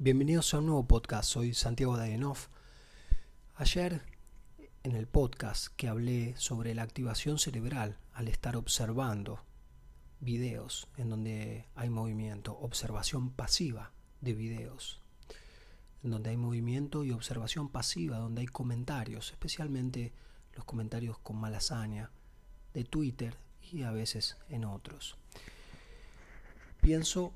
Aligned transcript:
Bienvenidos 0.00 0.54
a 0.54 0.58
un 0.58 0.66
nuevo 0.66 0.86
podcast, 0.86 1.28
soy 1.28 1.54
Santiago 1.54 1.96
Dayenov. 1.96 2.36
Ayer 3.56 4.00
en 4.84 4.94
el 4.94 5.08
podcast 5.08 5.74
que 5.74 5.88
hablé 5.88 6.36
sobre 6.36 6.72
la 6.76 6.84
activación 6.84 7.40
cerebral 7.40 7.98
al 8.12 8.28
estar 8.28 8.54
observando 8.54 9.40
videos 10.20 10.86
en 10.98 11.10
donde 11.10 11.66
hay 11.74 11.90
movimiento, 11.90 12.56
observación 12.60 13.30
pasiva 13.30 13.90
de 14.20 14.34
videos, 14.34 15.00
en 16.04 16.12
donde 16.12 16.30
hay 16.30 16.36
movimiento 16.36 17.02
y 17.02 17.10
observación 17.10 17.68
pasiva, 17.68 18.18
donde 18.18 18.42
hay 18.42 18.46
comentarios, 18.46 19.32
especialmente 19.32 20.12
los 20.54 20.64
comentarios 20.64 21.18
con 21.18 21.38
malasaña 21.38 22.12
de 22.72 22.84
Twitter 22.84 23.36
y 23.72 23.82
a 23.82 23.90
veces 23.90 24.36
en 24.48 24.64
otros. 24.64 25.16
Pienso 26.80 27.32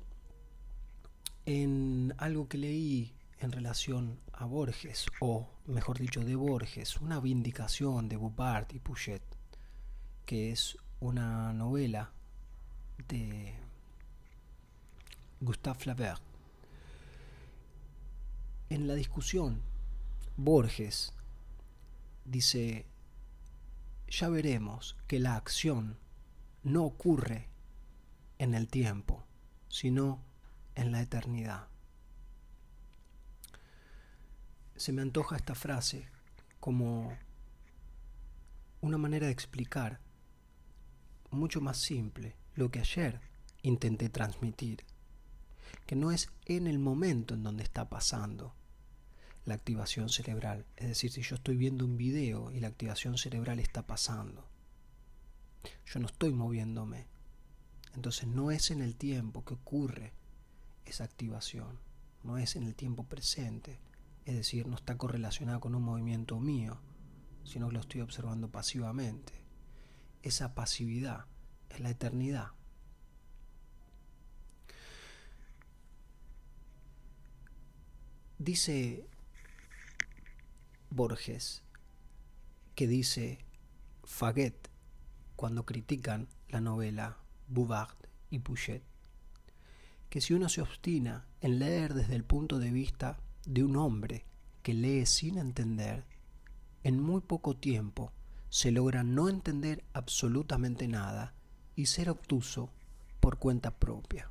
en 1.45 2.13
algo 2.17 2.47
que 2.47 2.57
leí 2.57 3.13
en 3.39 3.51
relación 3.51 4.19
a 4.31 4.45
Borges, 4.45 5.07
o 5.19 5.49
mejor 5.65 5.99
dicho, 5.99 6.23
de 6.23 6.35
Borges, 6.35 7.01
una 7.01 7.19
vindicación 7.19 8.07
de 8.07 8.15
Bouvard 8.15 8.67
y 8.73 8.79
Pouchet, 8.79 9.23
que 10.25 10.51
es 10.51 10.77
una 10.99 11.51
novela 11.51 12.11
de 13.09 13.53
Gustave 15.41 15.79
Flaubert. 15.79 16.21
En 18.69 18.87
la 18.87 18.95
discusión, 18.95 19.61
Borges 20.37 21.13
dice, 22.23 22.85
ya 24.07 24.29
veremos 24.29 24.95
que 25.07 25.19
la 25.19 25.35
acción 25.35 25.97
no 26.63 26.85
ocurre 26.85 27.49
en 28.39 28.53
el 28.53 28.67
tiempo, 28.67 29.25
sino 29.67 30.21
en 30.75 30.91
la 30.91 31.01
eternidad. 31.01 31.67
Se 34.75 34.91
me 34.91 35.01
antoja 35.01 35.35
esta 35.35 35.55
frase 35.55 36.07
como 36.59 37.17
una 38.81 38.97
manera 38.97 39.27
de 39.27 39.33
explicar 39.33 39.99
mucho 41.29 41.61
más 41.61 41.77
simple 41.77 42.35
lo 42.55 42.69
que 42.69 42.79
ayer 42.79 43.21
intenté 43.61 44.09
transmitir, 44.09 44.83
que 45.85 45.95
no 45.95 46.11
es 46.11 46.29
en 46.45 46.67
el 46.67 46.79
momento 46.79 47.33
en 47.33 47.43
donde 47.43 47.63
está 47.63 47.89
pasando 47.89 48.53
la 49.45 49.55
activación 49.55 50.09
cerebral, 50.09 50.65
es 50.77 50.87
decir, 50.87 51.11
si 51.11 51.21
yo 51.21 51.35
estoy 51.35 51.57
viendo 51.57 51.85
un 51.85 51.97
video 51.97 52.51
y 52.51 52.59
la 52.59 52.67
activación 52.67 53.17
cerebral 53.17 53.59
está 53.59 53.85
pasando, 53.85 54.47
yo 55.85 55.99
no 55.99 56.07
estoy 56.07 56.33
moviéndome, 56.33 57.07
entonces 57.93 58.27
no 58.27 58.51
es 58.51 58.71
en 58.71 58.81
el 58.81 58.95
tiempo 58.95 59.43
que 59.43 59.55
ocurre 59.55 60.13
esa 60.93 61.05
activación, 61.05 61.79
no 62.21 62.37
es 62.37 62.55
en 62.55 62.61
el 62.61 62.75
tiempo 62.75 63.03
presente, 63.05 63.79
es 64.25 64.35
decir, 64.35 64.67
no 64.67 64.75
está 64.75 64.95
correlacionada 64.95 65.59
con 65.59 65.73
un 65.73 65.81
movimiento 65.81 66.39
mío, 66.39 66.79
sino 67.43 67.67
que 67.67 67.73
lo 67.73 67.79
estoy 67.79 68.01
observando 68.01 68.51
pasivamente. 68.51 69.33
Esa 70.21 70.53
pasividad 70.53 71.25
es 71.69 71.79
la 71.79 71.89
eternidad. 71.89 72.51
Dice 78.37 79.07
Borges 80.91 81.63
que 82.75 82.87
dice 82.87 83.39
Faguet 84.03 84.69
cuando 85.35 85.65
critican 85.65 86.27
la 86.49 86.61
novela 86.61 87.17
Bouvard 87.47 87.97
y 88.29 88.39
Pouchet 88.39 88.92
que 90.13 90.21
si 90.21 90.35
uno 90.35 90.47
se 90.47 90.61
obstina 90.61 91.25
en 91.41 91.57
leer 91.57 91.95
desde 91.95 92.15
el 92.15 92.23
punto 92.23 92.59
de 92.59 92.69
vista 92.69 93.17
de 93.47 93.63
un 93.63 93.75
hombre 93.75 94.27
que 94.61 94.75
lee 94.75 95.07
sin 95.07 95.39
entender, 95.39 96.05
en 96.83 97.01
muy 97.01 97.21
poco 97.21 97.55
tiempo 97.55 98.13
se 98.47 98.69
logra 98.69 99.03
no 99.03 99.27
entender 99.27 99.83
absolutamente 99.91 100.87
nada 100.87 101.33
y 101.75 101.87
ser 101.87 102.11
obtuso 102.11 102.69
por 103.19 103.39
cuenta 103.39 103.71
propia. 103.71 104.29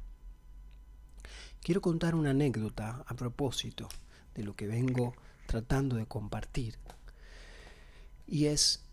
Quiero 1.61 1.81
contar 1.81 2.15
una 2.15 2.31
anécdota 2.31 3.03
a 3.05 3.17
propósito 3.17 3.89
de 4.37 4.45
lo 4.45 4.55
que 4.55 4.69
vengo 4.69 5.17
tratando 5.49 5.97
de 5.97 6.07
compartir. 6.07 6.79
Y 8.29 8.45
es 8.45 8.85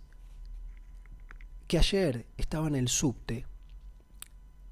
que 1.67 1.78
ayer 1.78 2.25
estaba 2.38 2.67
en 2.67 2.75
el 2.75 2.88
subte 2.88 3.45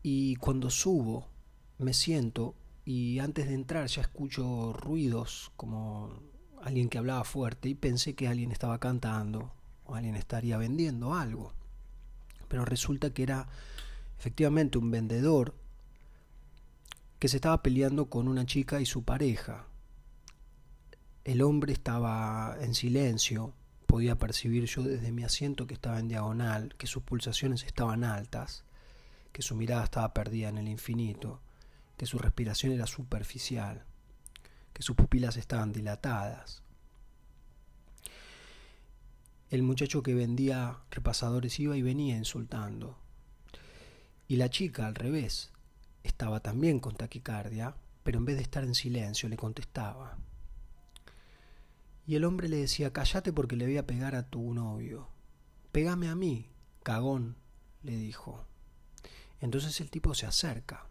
y 0.01 0.35
cuando 0.37 0.71
subo 0.71 1.36
me 1.77 1.93
siento 1.93 2.55
y 2.85 3.19
antes 3.19 3.47
de 3.47 3.53
entrar 3.53 3.87
ya 3.87 4.01
escucho 4.01 4.73
ruidos 4.73 5.51
como 5.55 6.21
alguien 6.61 6.89
que 6.89 6.97
hablaba 6.97 7.23
fuerte 7.23 7.69
y 7.69 7.75
pensé 7.75 8.15
que 8.15 8.27
alguien 8.27 8.51
estaba 8.51 8.79
cantando 8.79 9.53
o 9.85 9.95
alguien 9.95 10.15
estaría 10.15 10.57
vendiendo 10.57 11.13
algo. 11.13 11.53
Pero 12.47 12.65
resulta 12.65 13.13
que 13.13 13.23
era 13.23 13.47
efectivamente 14.17 14.77
un 14.77 14.89
vendedor 14.89 15.53
que 17.19 17.27
se 17.27 17.37
estaba 17.37 17.61
peleando 17.61 18.09
con 18.09 18.27
una 18.27 18.45
chica 18.45 18.79
y 18.79 18.85
su 18.85 19.03
pareja. 19.03 19.67
El 21.23 21.41
hombre 21.41 21.73
estaba 21.73 22.55
en 22.61 22.73
silencio, 22.73 23.53
podía 23.85 24.17
percibir 24.17 24.65
yo 24.65 24.83
desde 24.83 25.11
mi 25.11 25.23
asiento 25.23 25.67
que 25.67 25.73
estaba 25.73 25.99
en 25.99 26.07
diagonal, 26.07 26.73
que 26.77 26.87
sus 26.87 27.03
pulsaciones 27.03 27.63
estaban 27.63 28.03
altas, 28.03 28.63
que 29.33 29.41
su 29.41 29.55
mirada 29.55 29.83
estaba 29.83 30.13
perdida 30.13 30.49
en 30.49 30.57
el 30.57 30.69
infinito 30.69 31.41
que 31.97 32.05
su 32.05 32.19
respiración 32.19 32.71
era 32.71 32.85
superficial, 32.85 33.83
que 34.71 34.83
sus 34.83 34.95
pupilas 34.95 35.35
estaban 35.35 35.73
dilatadas. 35.73 36.61
El 39.49 39.63
muchacho 39.63 40.03
que 40.03 40.13
vendía 40.13 40.77
repasadores 40.91 41.59
iba 41.59 41.75
y 41.75 41.81
venía 41.81 42.15
insultando. 42.15 42.99
Y 44.27 44.35
la 44.35 44.49
chica, 44.49 44.85
al 44.85 44.95
revés, 44.95 45.51
estaba 46.03 46.41
también 46.41 46.79
con 46.79 46.95
taquicardia, 46.95 47.75
pero 48.03 48.19
en 48.19 48.25
vez 48.25 48.35
de 48.35 48.43
estar 48.43 48.63
en 48.63 48.75
silencio 48.75 49.27
le 49.27 49.37
contestaba. 49.37 50.17
Y 52.05 52.15
el 52.15 52.25
hombre 52.25 52.47
le 52.47 52.57
decía, 52.57 52.93
cállate 52.93 53.33
porque 53.33 53.55
le 53.55 53.65
voy 53.65 53.77
a 53.77 53.87
pegar 53.87 54.15
a 54.15 54.29
tu 54.29 54.53
novio. 54.53 55.09
Pégame 55.71 56.09
a 56.09 56.15
mí, 56.15 56.49
cagón, 56.83 57.37
le 57.83 57.95
dijo. 57.95 58.45
Entonces 59.39 59.79
el 59.81 59.89
tipo 59.89 60.13
se 60.13 60.25
acerca 60.25 60.86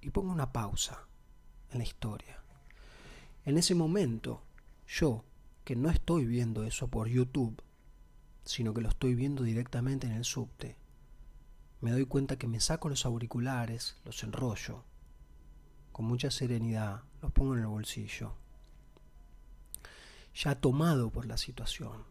y 0.00 0.10
pongo 0.10 0.32
una 0.32 0.52
pausa 0.52 1.06
en 1.70 1.78
la 1.78 1.84
historia. 1.84 2.42
En 3.44 3.58
ese 3.58 3.74
momento, 3.74 4.42
yo, 4.86 5.24
que 5.64 5.76
no 5.76 5.90
estoy 5.90 6.26
viendo 6.26 6.64
eso 6.64 6.88
por 6.88 7.08
YouTube, 7.08 7.62
sino 8.44 8.72
que 8.72 8.80
lo 8.80 8.88
estoy 8.88 9.14
viendo 9.14 9.42
directamente 9.42 10.06
en 10.06 10.14
el 10.14 10.24
subte, 10.24 10.76
me 11.80 11.90
doy 11.90 12.06
cuenta 12.06 12.38
que 12.38 12.48
me 12.48 12.60
saco 12.60 12.88
los 12.88 13.04
auriculares, 13.04 13.96
los 14.04 14.22
enrollo, 14.22 14.84
con 15.92 16.06
mucha 16.06 16.30
serenidad, 16.30 17.02
los 17.22 17.32
pongo 17.32 17.54
en 17.54 17.60
el 17.60 17.66
bolsillo, 17.66 18.34
ya 20.34 20.54
tomado 20.54 21.10
por 21.10 21.26
la 21.26 21.36
situación, 21.36 22.04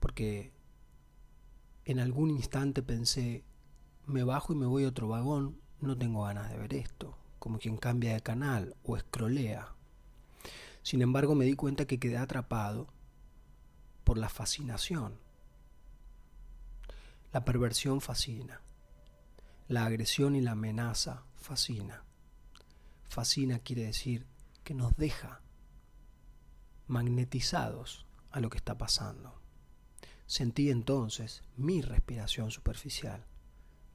porque 0.00 0.52
en 1.84 2.00
algún 2.00 2.30
instante 2.30 2.82
pensé, 2.82 3.44
me 4.06 4.24
bajo 4.24 4.52
y 4.52 4.56
me 4.56 4.66
voy 4.66 4.84
a 4.84 4.88
otro 4.88 5.08
vagón 5.08 5.61
no 5.82 5.98
tengo 5.98 6.22
ganas 6.22 6.50
de 6.50 6.56
ver 6.56 6.74
esto, 6.74 7.16
como 7.38 7.58
quien 7.58 7.76
cambia 7.76 8.14
de 8.14 8.20
canal 8.20 8.76
o 8.84 8.96
escrolea. 8.96 9.74
Sin 10.82 11.02
embargo, 11.02 11.34
me 11.34 11.44
di 11.44 11.54
cuenta 11.54 11.86
que 11.86 11.98
quedé 11.98 12.16
atrapado 12.16 12.88
por 14.04 14.18
la 14.18 14.28
fascinación. 14.28 15.18
La 17.32 17.44
perversión 17.44 18.00
fascina. 18.00 18.60
La 19.68 19.84
agresión 19.84 20.36
y 20.36 20.40
la 20.40 20.52
amenaza 20.52 21.24
fascina. 21.36 22.04
Fascina 23.08 23.58
quiere 23.58 23.84
decir 23.84 24.26
que 24.64 24.74
nos 24.74 24.96
deja 24.96 25.40
magnetizados 26.86 28.06
a 28.30 28.40
lo 28.40 28.50
que 28.50 28.58
está 28.58 28.76
pasando. 28.76 29.40
Sentí 30.26 30.70
entonces 30.70 31.42
mi 31.56 31.82
respiración 31.82 32.50
superficial, 32.50 33.26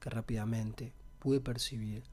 que 0.00 0.10
rápidamente 0.10 0.94
pude 1.18 1.40
percibir 1.40 2.04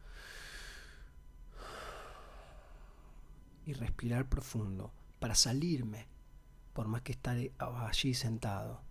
y 3.65 3.73
respirar 3.73 4.29
profundo 4.29 4.93
para 5.19 5.35
salirme, 5.35 6.07
por 6.73 6.87
más 6.87 7.01
que 7.01 7.13
estar 7.13 7.37
allí 7.57 8.13
sentado, 8.13 8.81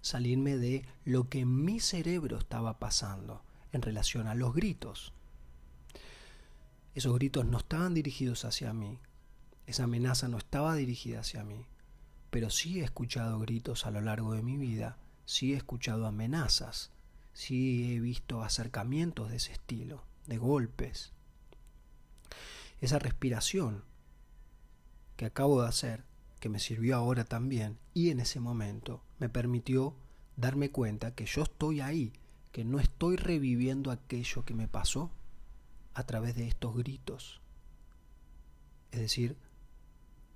salirme 0.00 0.56
de 0.56 0.84
lo 1.04 1.28
que 1.28 1.40
en 1.40 1.64
mi 1.64 1.80
cerebro 1.80 2.38
estaba 2.38 2.78
pasando 2.78 3.42
en 3.72 3.82
relación 3.82 4.26
a 4.26 4.34
los 4.34 4.54
gritos. 4.54 5.12
Esos 6.94 7.14
gritos 7.14 7.46
no 7.46 7.58
estaban 7.58 7.94
dirigidos 7.94 8.44
hacia 8.44 8.72
mí, 8.72 8.98
esa 9.66 9.84
amenaza 9.84 10.28
no 10.28 10.38
estaba 10.38 10.74
dirigida 10.74 11.20
hacia 11.20 11.44
mí, 11.44 11.66
pero 12.30 12.50
sí 12.50 12.80
he 12.80 12.84
escuchado 12.84 13.38
gritos 13.38 13.86
a 13.86 13.90
lo 13.90 14.00
largo 14.00 14.32
de 14.32 14.42
mi 14.42 14.56
vida, 14.56 14.98
sí 15.24 15.52
he 15.52 15.56
escuchado 15.56 16.06
amenazas, 16.06 16.90
sí 17.38 17.94
he 17.94 18.00
visto 18.00 18.42
acercamientos 18.42 19.30
de 19.30 19.36
ese 19.36 19.52
estilo, 19.52 20.02
de 20.26 20.38
golpes. 20.38 21.12
Esa 22.80 22.98
respiración 22.98 23.84
que 25.16 25.26
acabo 25.26 25.62
de 25.62 25.68
hacer, 25.68 26.04
que 26.40 26.48
me 26.48 26.58
sirvió 26.58 26.96
ahora 26.96 27.24
también, 27.24 27.78
y 27.94 28.10
en 28.10 28.18
ese 28.18 28.40
momento 28.40 29.04
me 29.20 29.28
permitió 29.28 29.94
darme 30.36 30.72
cuenta 30.72 31.14
que 31.14 31.26
yo 31.26 31.44
estoy 31.44 31.80
ahí, 31.80 32.12
que 32.50 32.64
no 32.64 32.80
estoy 32.80 33.14
reviviendo 33.14 33.92
aquello 33.92 34.44
que 34.44 34.54
me 34.54 34.66
pasó 34.66 35.12
a 35.94 36.02
través 36.02 36.34
de 36.34 36.48
estos 36.48 36.76
gritos. 36.76 37.40
Es 38.90 38.98
decir, 38.98 39.36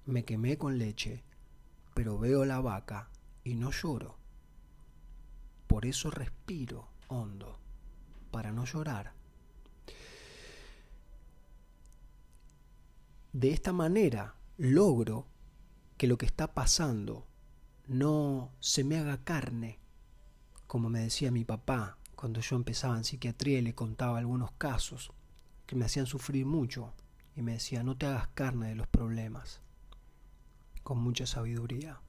me 0.07 0.25
quemé 0.25 0.57
con 0.57 0.79
leche, 0.79 1.25
pero 1.95 2.17
veo 2.17 2.45
la 2.45 2.61
vaca 2.61 3.11
y 3.43 3.57
no 3.57 3.73
lloro. 3.73 4.19
Por 5.67 5.85
eso 5.85 6.09
respiro 6.13 6.92
para 8.31 8.53
no 8.53 8.65
llorar. 8.65 9.13
De 13.33 13.51
esta 13.51 13.73
manera 13.73 14.35
logro 14.57 15.27
que 15.97 16.07
lo 16.07 16.19
que 16.19 16.27
está 16.27 16.55
pasando 16.55 17.27
no 17.87 18.53
se 18.61 18.85
me 18.85 18.99
haga 18.99 19.25
carne, 19.25 19.79
como 20.67 20.89
me 20.89 21.01
decía 21.01 21.31
mi 21.31 21.45
papá 21.45 21.99
cuando 22.15 22.41
yo 22.41 22.57
empezaba 22.57 22.97
en 22.97 23.05
psiquiatría 23.05 23.59
y 23.59 23.63
le 23.63 23.75
contaba 23.75 24.19
algunos 24.19 24.53
casos 24.53 25.13
que 25.67 25.77
me 25.77 25.85
hacían 25.85 26.07
sufrir 26.07 26.47
mucho 26.47 26.93
y 27.35 27.43
me 27.43 27.53
decía 27.53 27.83
no 27.83 27.97
te 27.97 28.07
hagas 28.07 28.29
carne 28.29 28.69
de 28.69 28.75
los 28.75 28.87
problemas, 28.87 29.61
con 30.83 30.99
mucha 30.99 31.27
sabiduría. 31.27 32.01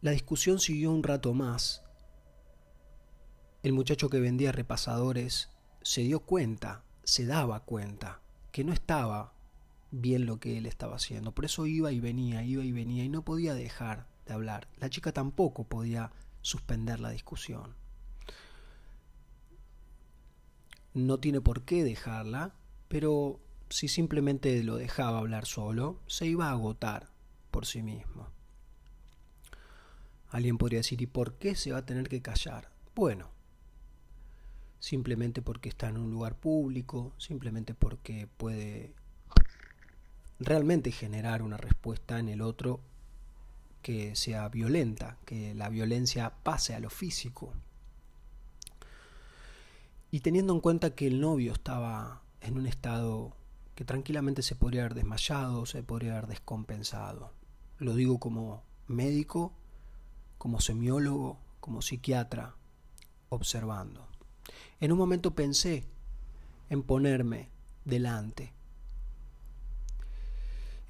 La 0.00 0.12
discusión 0.12 0.60
siguió 0.60 0.92
un 0.92 1.02
rato 1.02 1.34
más. 1.34 1.82
El 3.64 3.72
muchacho 3.72 4.08
que 4.08 4.20
vendía 4.20 4.52
repasadores 4.52 5.50
se 5.82 6.02
dio 6.02 6.20
cuenta, 6.20 6.84
se 7.02 7.26
daba 7.26 7.64
cuenta, 7.64 8.20
que 8.52 8.62
no 8.62 8.72
estaba 8.72 9.32
bien 9.90 10.24
lo 10.24 10.38
que 10.38 10.56
él 10.56 10.66
estaba 10.66 10.94
haciendo. 10.94 11.34
Por 11.34 11.46
eso 11.46 11.66
iba 11.66 11.90
y 11.90 11.98
venía, 11.98 12.44
iba 12.44 12.62
y 12.62 12.70
venía 12.70 13.02
y 13.02 13.08
no 13.08 13.24
podía 13.24 13.54
dejar 13.54 14.06
de 14.24 14.34
hablar. 14.34 14.68
La 14.76 14.88
chica 14.88 15.10
tampoco 15.10 15.64
podía 15.64 16.12
suspender 16.42 17.00
la 17.00 17.10
discusión. 17.10 17.74
No 20.94 21.18
tiene 21.18 21.40
por 21.40 21.64
qué 21.64 21.82
dejarla, 21.82 22.54
pero 22.86 23.40
si 23.68 23.88
simplemente 23.88 24.62
lo 24.62 24.76
dejaba 24.76 25.18
hablar 25.18 25.46
solo, 25.46 25.98
se 26.06 26.26
iba 26.26 26.46
a 26.46 26.52
agotar 26.52 27.10
por 27.50 27.66
sí 27.66 27.82
mismo. 27.82 28.37
Alguien 30.30 30.58
podría 30.58 30.80
decir, 30.80 31.00
¿y 31.00 31.06
por 31.06 31.34
qué 31.34 31.54
se 31.54 31.72
va 31.72 31.78
a 31.78 31.86
tener 31.86 32.08
que 32.08 32.20
callar? 32.20 32.70
Bueno, 32.94 33.30
simplemente 34.78 35.42
porque 35.42 35.68
está 35.68 35.88
en 35.88 35.96
un 35.96 36.10
lugar 36.10 36.34
público, 36.34 37.12
simplemente 37.16 37.74
porque 37.74 38.28
puede 38.36 38.92
realmente 40.38 40.92
generar 40.92 41.42
una 41.42 41.56
respuesta 41.56 42.18
en 42.18 42.28
el 42.28 42.42
otro 42.42 42.80
que 43.82 44.14
sea 44.16 44.48
violenta, 44.48 45.16
que 45.24 45.54
la 45.54 45.68
violencia 45.68 46.32
pase 46.42 46.74
a 46.74 46.80
lo 46.80 46.90
físico. 46.90 47.52
Y 50.10 50.20
teniendo 50.20 50.52
en 50.54 50.60
cuenta 50.60 50.94
que 50.94 51.06
el 51.06 51.20
novio 51.20 51.52
estaba 51.52 52.22
en 52.40 52.58
un 52.58 52.66
estado 52.66 53.34
que 53.74 53.84
tranquilamente 53.84 54.42
se 54.42 54.56
podría 54.56 54.82
haber 54.82 54.94
desmayado, 54.94 55.64
se 55.66 55.82
podría 55.82 56.12
haber 56.12 56.26
descompensado. 56.28 57.32
Lo 57.78 57.94
digo 57.94 58.18
como 58.18 58.62
médico 58.88 59.52
como 60.38 60.60
semiólogo, 60.60 61.38
como 61.60 61.82
psiquiatra, 61.82 62.54
observando. 63.28 64.06
En 64.80 64.92
un 64.92 64.98
momento 64.98 65.34
pensé 65.34 65.84
en 66.70 66.82
ponerme 66.82 67.50
delante, 67.84 68.52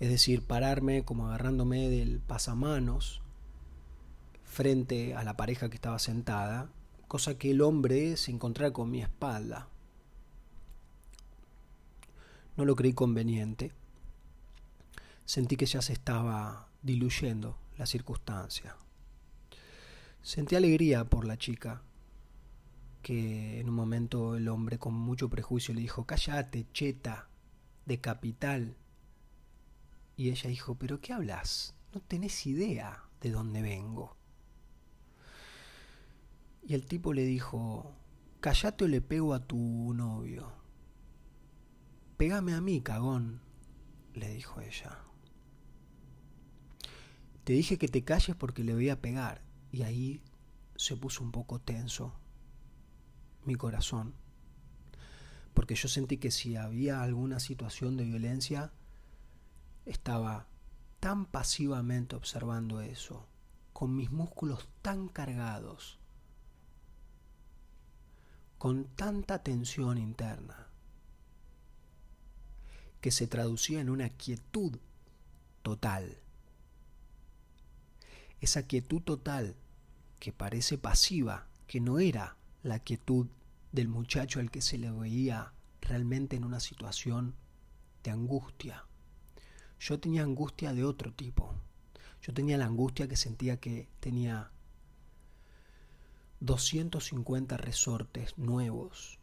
es 0.01 0.09
decir, 0.09 0.47
pararme 0.47 1.05
como 1.05 1.27
agarrándome 1.27 1.89
del 1.89 2.21
pasamanos 2.21 3.21
frente 4.45 5.15
a 5.15 5.25
la 5.25 5.37
pareja 5.37 5.69
que 5.69 5.75
estaba 5.75 5.99
sentada, 5.99 6.71
cosa 7.09 7.37
que 7.37 7.51
el 7.51 7.63
hombre 7.63 8.17
se 8.17 8.31
encontrara 8.31 8.73
con 8.73 8.91
mi 8.91 9.03
espalda. 9.03 9.69
No 12.57 12.65
lo 12.65 12.77
creí 12.77 12.93
conveniente. 12.93 13.73
Sentí 15.25 15.57
que 15.57 15.67
ya 15.67 15.83
se 15.83 15.93
estaba 15.93 16.69
diluyendo 16.83 17.57
la 17.77 17.87
circunstancia. 17.87 18.77
Sentí 20.23 20.57
alegría 20.57 21.05
por 21.05 21.25
la 21.25 21.39
chica, 21.39 21.83
que 23.03 23.61
en 23.61 23.69
un 23.69 23.75
momento 23.75 24.37
el 24.37 24.49
hombre 24.49 24.79
con 24.79 24.95
mucho 24.95 25.29
prejuicio 25.29 25.75
le 25.75 25.81
dijo, 25.81 26.05
cállate, 26.05 26.67
cheta, 26.73 27.29
de 27.87 28.01
capital. 28.01 28.77
Y 30.17 30.31
ella 30.31 30.51
dijo, 30.51 30.75
pero 30.75 31.01
¿qué 31.01 31.13
hablas? 31.13 31.75
No 31.95 32.01
tenés 32.01 32.47
idea 32.47 33.05
de 33.21 33.31
dónde 33.31 33.63
vengo. 33.63 34.17
Y 36.63 36.75
el 36.75 36.85
tipo 36.85 37.15
le 37.15 37.25
dijo, 37.25 37.95
callate 38.41 38.85
o 38.85 38.89
le 38.89 39.01
pego 39.01 39.33
a 39.33 39.47
tu 39.47 39.95
novio. 39.95 40.53
Pégame 42.19 42.53
a 42.53 42.61
mí, 42.61 42.83
cagón, 42.83 43.41
le 44.13 44.29
dijo 44.35 44.61
ella. 44.61 44.99
Te 47.45 47.55
dije 47.55 47.79
que 47.79 47.89
te 47.89 48.05
calles 48.05 48.37
porque 48.37 48.65
le 48.65 48.75
voy 48.75 48.91
a 48.91 49.01
pegar. 49.01 49.48
Y 49.71 49.83
ahí 49.83 50.23
se 50.77 50.97
puso 50.97 51.23
un 51.23 51.33
poco 51.33 51.61
tenso 51.61 52.15
mi 53.45 53.55
corazón, 53.55 54.15
porque 55.55 55.75
yo 55.75 55.89
sentí 55.89 56.19
que 56.19 56.31
si 56.31 56.57
había 56.57 57.03
alguna 57.03 57.41
situación 57.41 57.97
de 57.97 58.05
violencia, 58.05 58.73
estaba 59.87 60.47
tan 61.01 61.25
pasivamente 61.27 62.15
observando 62.15 62.81
eso, 62.81 63.27
con 63.73 63.97
mis 63.97 64.11
músculos 64.11 64.69
tan 64.83 65.09
cargados, 65.09 65.99
con 68.59 68.85
tanta 68.97 69.43
tensión 69.43 69.99
interna, 69.99 70.69
que 73.01 73.11
se 73.11 73.27
traducía 73.27 73.81
en 73.81 73.91
una 73.91 74.11
quietud 74.11 74.79
total 75.63 76.19
esa 78.41 78.63
quietud 78.65 79.03
total 79.03 79.57
que 80.19 80.33
parece 80.33 80.79
pasiva, 80.79 81.49
que 81.67 81.81
no 81.81 81.99
era 81.99 82.37
la 82.63 82.79
quietud 82.81 83.27
del 83.73 83.89
muchacho 83.89 84.41
al 84.41 84.51
que 84.51 84.63
se 84.63 84.79
le 84.79 84.91
veía 84.91 85.53
realmente 85.81 86.37
en 86.37 86.45
una 86.45 86.61
situación 86.61 87.35
de 88.03 88.11
angustia. 88.11 88.85
Yo 89.79 90.01
tenía 90.01 90.23
angustia 90.23 90.73
de 90.73 90.85
otro 90.85 91.13
tipo. 91.13 91.55
Yo 92.23 92.35
tenía 92.35 92.59
la 92.59 92.67
angustia 92.67 93.09
que 93.09 93.17
sentía 93.17 93.61
que 93.61 93.89
tenía 94.01 94.51
250 96.41 97.57
resortes 97.57 98.37
nuevos 98.39 99.19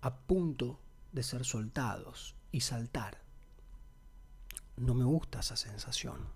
a 0.00 0.14
punto 0.14 0.80
de 1.12 1.22
ser 1.22 1.44
soltados 1.44 2.34
y 2.52 2.60
saltar. 2.60 3.22
No 4.76 4.94
me 4.94 5.04
gusta 5.04 5.40
esa 5.40 5.56
sensación. 5.56 6.28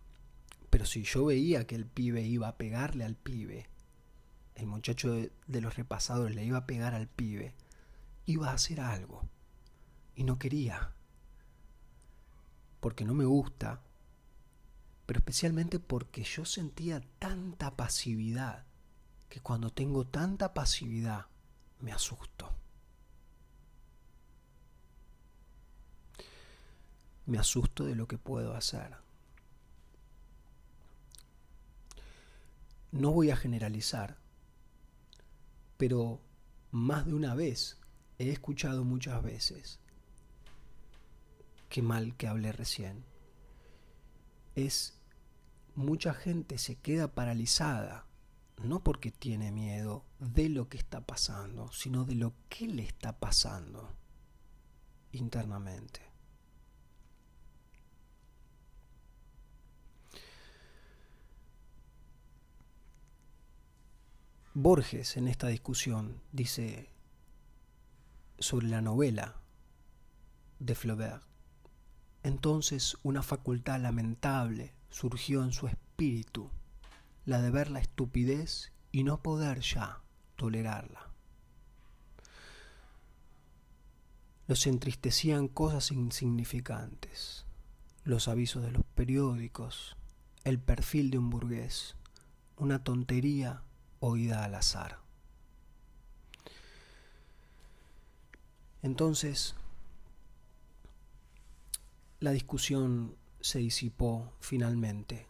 Pero 0.82 0.90
si 0.90 1.04
yo 1.04 1.26
veía 1.26 1.64
que 1.64 1.76
el 1.76 1.86
pibe 1.86 2.22
iba 2.22 2.48
a 2.48 2.56
pegarle 2.56 3.04
al 3.04 3.14
pibe, 3.14 3.68
el 4.56 4.66
muchacho 4.66 5.12
de, 5.12 5.60
los 5.60 5.76
repasadores 5.76 6.34
le 6.34 6.44
iba 6.44 6.58
a 6.58 6.66
pegar 6.66 6.92
al 6.92 7.06
pibe, 7.06 7.54
iba 8.26 8.50
a 8.50 8.54
hacer 8.54 8.80
algo. 8.80 9.22
Y 10.16 10.24
no 10.24 10.40
quería. 10.40 10.90
Porque 12.80 13.04
no 13.04 13.14
me 13.14 13.24
gusta, 13.24 13.80
pero 15.06 15.20
especialmente 15.20 15.78
porque 15.78 16.24
yo 16.24 16.44
sentía 16.44 17.00
tanta 17.20 17.76
pasividad, 17.76 18.64
que 19.28 19.38
cuando 19.38 19.70
tengo 19.70 20.04
tanta 20.04 20.52
pasividad 20.52 21.26
me 21.78 21.92
asusto. 21.92 22.52
Me 27.26 27.38
asusto 27.38 27.84
de 27.84 27.94
lo 27.94 28.08
que 28.08 28.18
puedo 28.18 28.56
hacer. 28.56 29.01
No 32.92 33.10
voy 33.10 33.30
a 33.30 33.36
generalizar, 33.36 34.18
pero 35.78 36.20
más 36.70 37.06
de 37.06 37.14
una 37.14 37.34
vez 37.34 37.80
he 38.18 38.30
escuchado 38.30 38.84
muchas 38.84 39.22
veces, 39.22 39.80
qué 41.70 41.80
mal 41.80 42.14
que 42.18 42.28
hablé 42.28 42.52
recién, 42.52 43.02
es 44.54 45.00
mucha 45.74 46.12
gente 46.12 46.58
se 46.58 46.76
queda 46.76 47.14
paralizada, 47.14 48.06
no 48.62 48.84
porque 48.84 49.10
tiene 49.10 49.52
miedo 49.52 50.04
de 50.18 50.50
lo 50.50 50.68
que 50.68 50.76
está 50.76 51.00
pasando, 51.00 51.72
sino 51.72 52.04
de 52.04 52.14
lo 52.14 52.34
que 52.50 52.66
le 52.66 52.84
está 52.84 53.18
pasando 53.18 53.96
internamente. 55.12 56.11
Borges 64.54 65.16
en 65.16 65.28
esta 65.28 65.48
discusión 65.48 66.20
dice, 66.30 66.90
sobre 68.38 68.68
la 68.68 68.82
novela 68.82 69.40
de 70.58 70.74
Flaubert. 70.74 71.22
Entonces 72.22 72.98
una 73.02 73.22
facultad 73.22 73.80
lamentable 73.80 74.74
surgió 74.90 75.42
en 75.42 75.52
su 75.52 75.68
espíritu, 75.68 76.50
la 77.24 77.40
de 77.40 77.50
ver 77.50 77.70
la 77.70 77.80
estupidez 77.80 78.72
y 78.90 79.04
no 79.04 79.22
poder 79.22 79.60
ya 79.60 80.02
tolerarla. 80.36 81.08
Los 84.48 84.66
entristecían 84.66 85.48
cosas 85.48 85.90
insignificantes, 85.92 87.46
los 88.04 88.28
avisos 88.28 88.62
de 88.62 88.72
los 88.72 88.84
periódicos, 88.94 89.96
el 90.44 90.58
perfil 90.58 91.10
de 91.10 91.16
un 91.16 91.30
burgués, 91.30 91.96
una 92.58 92.84
tontería 92.84 93.62
oída 94.02 94.44
al 94.44 94.56
azar. 94.56 94.98
Entonces, 98.82 99.54
la 102.18 102.32
discusión 102.32 103.16
se 103.40 103.60
disipó 103.60 104.32
finalmente 104.40 105.28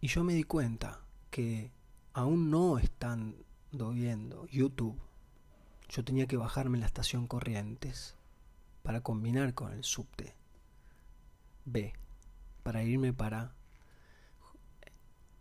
y 0.00 0.08
yo 0.08 0.24
me 0.24 0.32
di 0.32 0.44
cuenta 0.44 1.00
que 1.30 1.70
aún 2.14 2.50
no 2.50 2.78
estando 2.78 3.90
viendo 3.92 4.46
YouTube, 4.46 4.98
yo 5.90 6.04
tenía 6.04 6.26
que 6.26 6.38
bajarme 6.38 6.78
en 6.78 6.80
la 6.80 6.86
estación 6.86 7.26
Corrientes 7.26 8.16
para 8.82 9.02
combinar 9.02 9.52
con 9.52 9.72
el 9.72 9.84
subte 9.84 10.34
B, 11.66 11.92
para 12.62 12.82
irme 12.82 13.12
para 13.12 13.54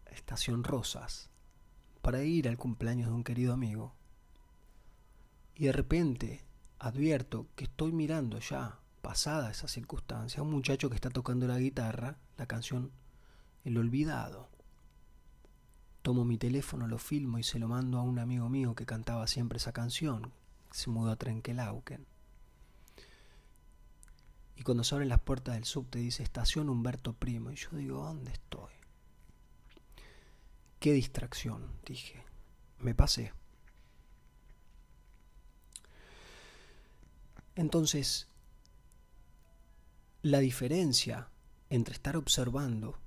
Estación 0.08 0.64
Rosas, 0.64 1.30
para 2.04 2.22
ir 2.22 2.50
al 2.50 2.58
cumpleaños 2.58 3.08
de 3.08 3.14
un 3.14 3.24
querido 3.24 3.54
amigo. 3.54 3.96
Y 5.56 5.66
de 5.66 5.72
repente 5.72 6.44
advierto 6.78 7.48
que 7.56 7.64
estoy 7.64 7.94
mirando 7.94 8.40
ya, 8.40 8.78
pasada 9.02 9.50
esa 9.50 9.70
circunstancia, 9.70 10.42
a 10.42 10.44
un 10.44 10.52
muchacho 10.52 10.90
que 10.90 10.96
está 10.96 11.10
tocando 11.10 11.48
la 11.48 11.58
guitarra, 11.58 12.18
la 12.38 12.46
canción 12.46 12.92
El 13.64 13.78
Olvidado. 13.78 14.50
Tomo 16.02 16.26
mi 16.26 16.38
teléfono, 16.38 16.88
lo 16.88 16.98
filmo 16.98 17.40
y 17.40 17.44
se 17.44 17.58
lo 17.58 17.70
mando 17.70 18.00
a 18.00 18.04
un 18.04 18.20
amigo 18.20 18.50
mío 18.50 18.76
que 18.76 18.86
cantaba 18.86 19.26
siempre 19.26 19.56
esa 19.56 19.72
canción. 19.72 20.34
Se 20.72 20.90
mudó 20.90 21.10
a 21.12 21.16
Trenkelauken. 21.16 22.06
Y 24.58 24.64
cuando 24.64 24.84
se 24.84 24.94
abren 24.94 25.08
las 25.08 25.22
puertas 25.22 25.56
del 25.56 25.64
subte 25.64 26.00
dice 26.00 26.22
Estación 26.22 26.68
Humberto 26.68 27.14
Primo. 27.14 27.50
Y 27.50 27.56
yo 27.56 27.70
digo, 27.72 28.04
¿dónde 28.04 28.34
estoy? 28.34 28.83
Qué 30.84 30.92
distracción, 30.92 31.72
dije. 31.86 32.26
Me 32.80 32.94
pasé. 32.94 33.32
Entonces, 37.56 38.28
la 40.24 40.40
diferencia 40.40 41.30
entre 41.70 41.94
estar 41.94 42.18
observando 42.18 43.00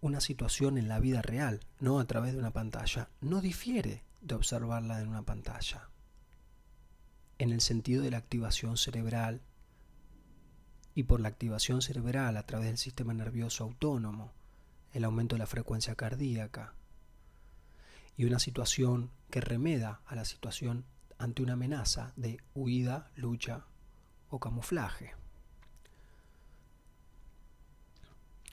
una 0.00 0.20
situación 0.20 0.78
en 0.78 0.86
la 0.86 1.00
vida 1.00 1.20
real, 1.20 1.58
no 1.80 1.98
a 1.98 2.04
través 2.04 2.34
de 2.34 2.38
una 2.38 2.52
pantalla, 2.52 3.10
no 3.20 3.40
difiere 3.40 4.04
de 4.20 4.36
observarla 4.36 5.00
en 5.00 5.08
una 5.08 5.22
pantalla. 5.22 5.90
En 7.38 7.50
el 7.50 7.62
sentido 7.62 8.04
de 8.04 8.12
la 8.12 8.18
activación 8.18 8.76
cerebral 8.76 9.42
y 10.94 11.02
por 11.02 11.18
la 11.18 11.30
activación 11.30 11.82
cerebral 11.82 12.36
a 12.36 12.46
través 12.46 12.68
del 12.68 12.78
sistema 12.78 13.12
nervioso 13.12 13.64
autónomo, 13.64 14.30
el 14.92 15.02
aumento 15.02 15.34
de 15.34 15.40
la 15.40 15.46
frecuencia 15.46 15.96
cardíaca 15.96 16.74
y 18.18 18.24
una 18.24 18.40
situación 18.40 19.10
que 19.30 19.40
remeda 19.40 20.02
a 20.04 20.16
la 20.16 20.24
situación 20.24 20.84
ante 21.18 21.40
una 21.40 21.52
amenaza 21.52 22.12
de 22.16 22.40
huida, 22.52 23.12
lucha 23.14 23.64
o 24.28 24.40
camuflaje, 24.40 25.14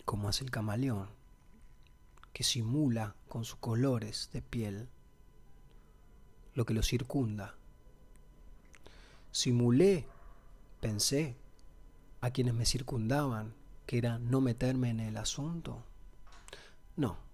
como 0.05 0.29
hace 0.29 0.43
el 0.43 0.51
camaleón, 0.51 1.09
que 2.31 2.43
simula 2.43 3.15
con 3.27 3.43
sus 3.43 3.57
colores 3.57 4.29
de 4.31 4.43
piel 4.43 4.87
lo 6.53 6.65
que 6.67 6.75
lo 6.75 6.83
circunda. 6.83 7.55
Simulé, 9.31 10.05
pensé, 10.79 11.35
a 12.21 12.29
quienes 12.29 12.53
me 12.53 12.67
circundaban, 12.67 13.55
que 13.87 13.97
era 13.97 14.19
no 14.19 14.41
meterme 14.41 14.91
en 14.91 14.99
el 14.99 15.17
asunto. 15.17 15.83
No, 16.95 17.24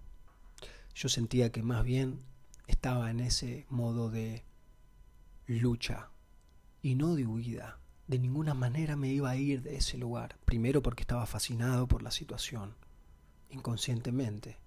yo 0.94 1.08
sentía 1.08 1.52
que 1.52 1.62
más 1.62 1.84
bien 1.84 2.20
estaba 2.66 3.10
en 3.10 3.20
ese 3.20 3.66
modo 3.68 4.10
de 4.10 4.44
lucha 5.46 6.10
y 6.82 6.94
no 6.94 7.14
de 7.14 7.26
huida 7.26 7.78
de 8.12 8.18
ninguna 8.18 8.52
manera 8.52 8.94
me 8.94 9.08
iba 9.08 9.30
a 9.30 9.36
ir 9.36 9.62
de 9.62 9.76
ese 9.76 9.96
lugar. 9.96 10.36
Primero 10.44 10.82
porque 10.82 11.02
estaba 11.02 11.24
fascinado 11.24 11.86
por 11.86 12.02
la 12.02 12.10
situación, 12.10 12.74
inconscientemente. 13.48 14.58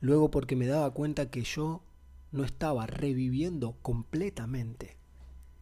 Luego 0.00 0.30
porque 0.30 0.54
me 0.54 0.66
daba 0.66 0.90
cuenta 0.92 1.30
que 1.30 1.42
yo 1.42 1.82
no 2.30 2.44
estaba 2.44 2.86
reviviendo 2.86 3.72
completamente 3.82 4.96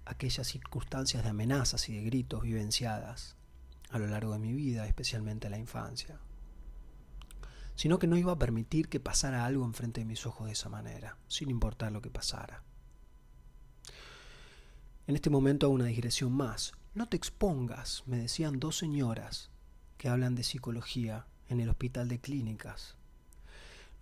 aquellas 0.05 0.47
circunstancias 0.47 1.23
de 1.23 1.31
amenazas 1.31 1.89
y 1.89 1.95
de 1.95 2.03
gritos 2.03 2.43
vivenciadas 2.43 3.37
a 3.91 3.99
lo 3.99 4.07
largo 4.07 4.35
de 4.35 4.39
mi 4.39 4.53
vida, 4.53 4.87
especialmente 4.87 5.47
en 5.47 5.53
la 5.53 5.59
infancia, 5.59 6.21
sino 7.81 7.99
que 7.99 8.07
no 8.07 8.19
iba 8.19 8.33
a 8.33 8.39
permitir 8.39 8.91
que 8.91 9.01
pasara 9.01 9.47
algo 9.47 9.65
enfrente 9.65 10.03
de 10.03 10.05
mis 10.05 10.27
ojos 10.27 10.49
de 10.49 10.53
esa 10.53 10.69
manera, 10.69 11.17
sin 11.29 11.49
importar 11.49 11.91
lo 11.93 12.03
que 12.03 12.11
pasara. 12.11 12.63
En 15.07 15.15
este 15.15 15.31
momento 15.31 15.65
hago 15.65 15.77
una 15.77 15.87
digresión 15.87 16.31
más. 16.31 16.75
No 16.93 17.09
te 17.09 17.17
expongas, 17.17 18.03
me 18.05 18.19
decían 18.19 18.61
dos 18.61 18.77
señoras 18.77 19.49
que 19.97 20.11
hablan 20.11 20.35
de 20.35 20.43
psicología 20.43 21.27
en 21.49 21.59
el 21.59 21.71
hospital 21.71 22.09
de 22.09 22.21
clínicas. 22.21 22.97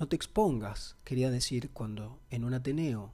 No 0.01 0.09
te 0.09 0.17
expongas, 0.17 0.97
quería 1.05 1.31
decir, 1.31 1.71
cuando 1.71 2.19
en 2.31 2.43
un 2.43 2.55
Ateneo, 2.55 3.13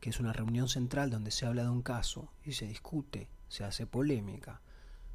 que 0.00 0.08
es 0.08 0.18
una 0.18 0.32
reunión 0.32 0.70
central 0.70 1.10
donde 1.10 1.30
se 1.30 1.44
habla 1.44 1.64
de 1.64 1.68
un 1.68 1.82
caso 1.82 2.32
y 2.46 2.52
se 2.52 2.66
discute, 2.66 3.28
se 3.48 3.62
hace 3.62 3.86
polémica, 3.86 4.62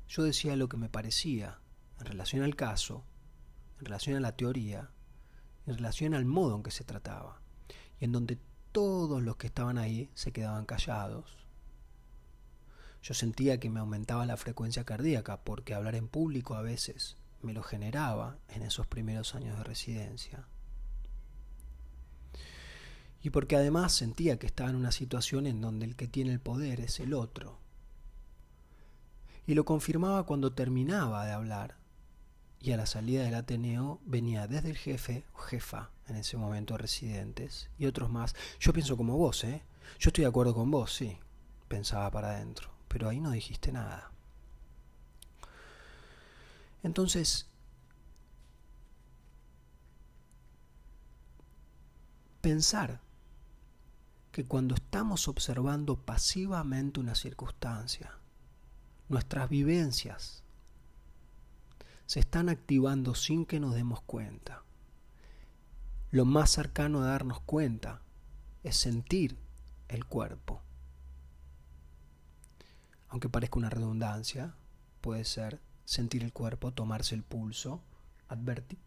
yo 0.07 0.21
decía 0.21 0.55
lo 0.55 0.69
que 0.69 0.77
me 0.77 0.87
parecía 0.87 1.57
en 1.99 2.05
relación 2.05 2.43
al 2.43 2.55
caso, 2.55 3.05
en 3.81 3.85
relación 3.85 4.15
a 4.15 4.21
la 4.21 4.37
teoría, 4.37 4.89
en 5.67 5.75
relación 5.75 6.13
al 6.13 6.23
modo 6.23 6.55
en 6.55 6.63
que 6.63 6.71
se 6.71 6.85
trataba, 6.85 7.41
y 7.99 8.05
en 8.05 8.13
donde 8.13 8.39
todos 8.71 9.21
los 9.21 9.35
que 9.35 9.47
estaban 9.47 9.77
ahí 9.77 10.09
se 10.13 10.31
quedaban 10.31 10.65
callados 10.65 11.41
yo 13.01 13.15
sentía 13.15 13.59
que 13.59 13.69
me 13.69 13.79
aumentaba 13.79 14.25
la 14.25 14.37
frecuencia 14.37 14.83
cardíaca 14.83 15.43
porque 15.43 15.73
hablar 15.73 15.95
en 15.95 16.07
público 16.07 16.55
a 16.55 16.61
veces 16.61 17.17
me 17.41 17.53
lo 17.53 17.63
generaba 17.63 18.37
en 18.49 18.61
esos 18.61 18.85
primeros 18.85 19.33
años 19.33 19.57
de 19.57 19.63
residencia. 19.63 20.45
Y 23.23 23.31
porque 23.31 23.55
además 23.55 23.93
sentía 23.93 24.37
que 24.37 24.45
estaba 24.45 24.69
en 24.69 24.75
una 24.75 24.91
situación 24.91 25.47
en 25.47 25.61
donde 25.61 25.85
el 25.85 25.95
que 25.95 26.07
tiene 26.07 26.31
el 26.31 26.39
poder 26.39 26.79
es 26.79 26.99
el 26.99 27.13
otro. 27.13 27.59
Y 29.47 29.55
lo 29.55 29.65
confirmaba 29.65 30.25
cuando 30.25 30.53
terminaba 30.53 31.25
de 31.25 31.31
hablar. 31.31 31.77
Y 32.61 32.71
a 32.71 32.77
la 32.77 32.85
salida 32.85 33.23
del 33.23 33.35
Ateneo 33.35 33.99
venía 34.05 34.47
desde 34.47 34.69
el 34.69 34.77
jefe 34.77 35.23
jefa 35.49 35.89
en 36.07 36.15
ese 36.17 36.37
momento 36.37 36.77
residentes 36.77 37.69
y 37.79 37.87
otros 37.87 38.09
más. 38.09 38.35
Yo 38.59 38.71
pienso 38.71 38.95
como 38.97 39.17
vos, 39.17 39.43
¿eh? 39.43 39.63
Yo 39.99 40.09
estoy 40.09 40.23
de 40.23 40.29
acuerdo 40.29 40.53
con 40.53 40.69
vos, 40.69 40.93
sí, 40.93 41.17
pensaba 41.67 42.11
para 42.11 42.31
adentro 42.31 42.71
pero 42.91 43.07
ahí 43.07 43.21
no 43.21 43.31
dijiste 43.31 43.71
nada. 43.71 44.11
Entonces, 46.83 47.47
pensar 52.41 52.99
que 54.33 54.45
cuando 54.45 54.75
estamos 54.75 55.29
observando 55.29 55.95
pasivamente 55.95 56.99
una 56.99 57.15
circunstancia, 57.15 58.17
nuestras 59.07 59.49
vivencias 59.49 60.43
se 62.11 62.19
están 62.19 62.49
activando 62.49 63.15
sin 63.15 63.45
que 63.45 63.59
nos 63.59 63.73
demos 63.75 64.01
cuenta. 64.01 64.63
Lo 66.09 66.25
más 66.25 66.51
cercano 66.51 67.01
a 67.01 67.07
darnos 67.07 67.39
cuenta 67.41 68.01
es 68.63 68.75
sentir 68.75 69.37
el 69.87 70.05
cuerpo 70.05 70.61
aunque 73.11 73.27
parezca 73.27 73.59
una 73.59 73.69
redundancia, 73.69 74.55
puede 75.01 75.25
ser 75.25 75.59
sentir 75.83 76.23
el 76.23 76.31
cuerpo, 76.31 76.71
tomarse 76.71 77.13
el 77.13 77.23
pulso, 77.23 77.83
advertir, 78.29 78.79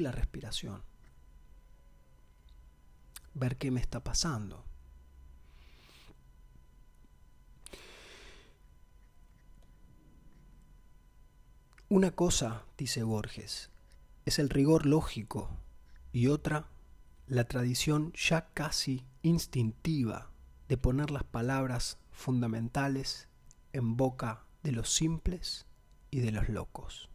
la 0.00 0.12
respiración, 0.12 0.80
ver 3.34 3.56
qué 3.56 3.72
me 3.72 3.80
está 3.80 4.04
pasando. 4.04 4.64
Una 11.90 12.12
cosa, 12.12 12.64
dice 12.78 13.02
Borges, 13.02 13.70
es 14.24 14.38
el 14.38 14.48
rigor 14.48 14.86
lógico 14.86 15.50
y 16.12 16.28
otra, 16.28 16.68
la 17.26 17.44
tradición 17.44 18.12
ya 18.14 18.48
casi 18.54 19.04
instintiva 19.22 20.30
de 20.66 20.78
poner 20.78 21.10
las 21.10 21.24
palabras 21.24 21.98
fundamentales 22.10 23.28
en 23.74 23.98
boca 23.98 24.44
de 24.62 24.72
los 24.72 24.94
simples 24.94 25.66
y 26.10 26.20
de 26.20 26.32
los 26.32 26.48
locos. 26.48 27.10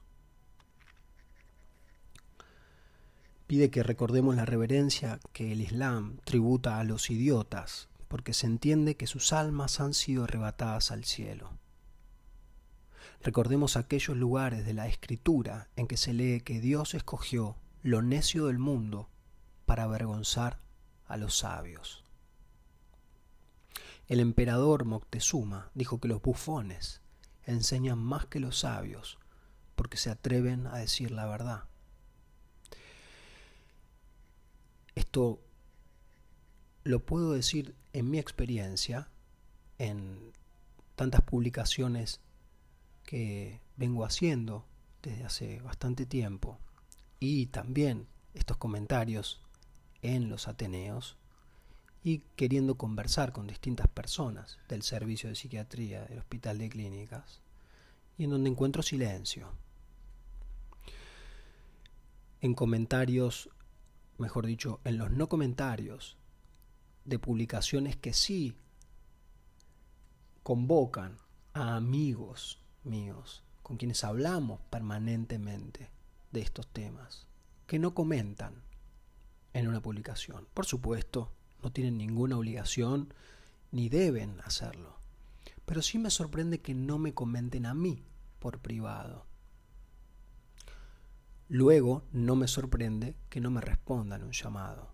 Pide 3.48 3.72
que 3.72 3.82
recordemos 3.82 4.36
la 4.36 4.46
reverencia 4.46 5.20
que 5.34 5.52
el 5.52 5.62
Islam 5.62 6.20
tributa 6.26 6.80
a 6.80 6.84
los 6.84 7.10
idiotas, 7.10 7.90
porque 8.08 8.34
se 8.34 8.46
entiende 8.46 8.98
que 8.98 9.08
sus 9.08 9.34
almas 9.34 9.80
han 9.80 9.96
sido 9.96 10.26
arrebatadas 10.26 10.92
al 10.92 11.06
cielo. 11.06 11.58
Recordemos 13.22 13.76
aquellos 13.76 14.16
lugares 14.16 14.66
de 14.66 14.74
la 14.74 14.88
Escritura 14.88 15.70
en 15.76 15.88
que 15.88 15.98
se 15.98 16.14
lee 16.14 16.42
que 16.42 16.62
Dios 16.62 16.94
escogió 16.94 17.58
lo 17.82 18.02
necio 18.02 18.48
del 18.48 18.60
mundo 18.60 19.10
para 19.66 19.84
avergonzar 19.84 20.60
a 21.06 21.18
los 21.18 21.38
sabios. 21.38 22.04
El 24.08 24.20
emperador 24.22 24.86
Moctezuma 24.86 25.70
dijo 25.76 26.00
que 26.00 26.08
los 26.08 26.22
bufones 26.22 27.02
enseñan 27.44 28.00
más 28.00 28.26
que 28.26 28.40
los 28.40 28.60
sabios 28.60 29.20
porque 29.76 29.98
se 29.98 30.10
atreven 30.10 30.66
a 30.68 30.78
decir 30.78 31.12
la 31.12 31.26
verdad. 31.26 31.66
Esto 34.96 35.40
lo 36.84 37.06
puedo 37.06 37.34
decir 37.34 37.76
en 37.94 38.10
mi 38.10 38.18
experiencia, 38.18 39.10
en 39.78 40.34
tantas 40.96 41.22
publicaciones 41.22 42.20
que 43.10 43.60
vengo 43.76 44.06
haciendo 44.06 44.68
desde 45.02 45.24
hace 45.24 45.62
bastante 45.62 46.06
tiempo 46.06 46.60
y 47.20 47.48
también 47.48 48.08
estos 48.36 48.58
comentarios 48.58 49.42
en 50.04 50.30
los 50.30 50.48
Ateneos 50.48 51.18
y 52.04 52.20
queriendo 52.36 52.76
conversar 52.76 53.32
con 53.32 53.48
distintas 53.48 53.88
personas 53.88 54.60
del 54.70 54.84
servicio 54.84 55.28
de 55.28 55.34
psiquiatría 55.34 56.06
del 56.06 56.20
hospital 56.20 56.60
de 56.60 56.70
clínicas 56.70 57.42
y 58.16 58.26
en 58.26 58.30
donde 58.30 58.52
encuentro 58.52 58.84
silencio. 58.84 59.54
En 62.42 62.54
comentarios, 62.54 63.50
mejor 64.20 64.46
dicho, 64.46 64.82
en 64.84 65.00
los 65.00 65.10
no 65.10 65.28
comentarios 65.28 66.16
de 67.06 67.18
publicaciones 67.18 67.96
que 67.96 68.14
sí 68.14 68.54
convocan 70.44 71.18
a 71.54 71.76
amigos 71.76 72.62
míos 72.84 73.44
con 73.64 73.78
quienes 73.78 74.04
hablamos 74.04 74.62
permanentemente 74.70 75.92
de 76.32 76.42
estos 76.42 76.68
temas, 76.68 77.28
que 77.68 77.78
no 77.78 77.94
comentan 77.94 78.64
en 79.54 79.68
una 79.68 79.82
publicación. 79.82 80.48
Por 80.54 80.66
supuesto, 80.66 81.32
no 81.62 81.72
tienen 81.72 81.98
ninguna 81.98 82.38
obligación 82.38 83.14
ni 83.72 83.90
deben 83.90 84.42
hacerlo. 84.42 84.98
Pero 85.66 85.82
sí 85.82 86.00
me 86.00 86.10
sorprende 86.10 86.62
que 86.62 86.74
no 86.74 86.98
me 86.98 87.14
comenten 87.14 87.66
a 87.68 87.76
mí 87.76 88.04
por 88.40 88.60
privado. 88.60 89.28
Luego 91.48 92.04
no 92.12 92.36
me 92.36 92.48
sorprende 92.48 93.16
que 93.30 93.40
no 93.40 93.52
me 93.52 93.62
respondan 93.62 94.24
un 94.24 94.32
llamado. 94.32 94.94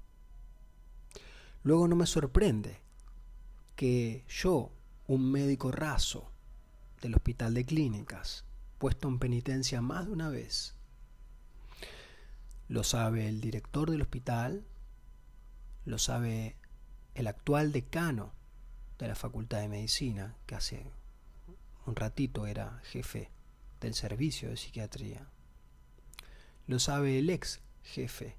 Luego 1.63 1.87
no 1.87 1.95
me 1.95 2.05
sorprende 2.05 2.81
que 3.75 4.25
yo, 4.27 4.71
un 5.07 5.31
médico 5.31 5.71
raso 5.71 6.34
del 7.05 7.13
hospital 7.13 7.53
de 7.53 7.65
clínicas, 7.65 8.45
puesto 8.79 9.07
en 9.07 9.19
penitencia 9.19 9.79
más 9.79 10.07
de 10.07 10.11
una 10.11 10.29
vez, 10.29 10.73
lo 12.67 12.83
sabe 12.83 13.29
el 13.29 13.41
director 13.41 13.91
del 13.91 14.01
hospital, 14.01 14.65
lo 15.85 15.99
sabe 15.99 16.55
el 17.13 17.27
actual 17.27 17.71
decano 17.71 18.33
de 18.97 19.07
la 19.07 19.13
Facultad 19.13 19.59
de 19.59 19.67
Medicina, 19.67 20.35
que 20.47 20.55
hace 20.55 20.91
un 21.85 21.95
ratito 21.95 22.47
era 22.47 22.81
jefe 22.85 23.29
del 23.81 23.93
servicio 23.93 24.49
de 24.49 24.57
psiquiatría. 24.57 25.27
Lo 26.65 26.79
sabe 26.79 27.19
el 27.19 27.29
ex 27.29 27.61
jefe 27.83 28.35